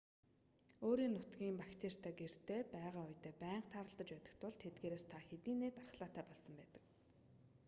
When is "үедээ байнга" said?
3.09-3.69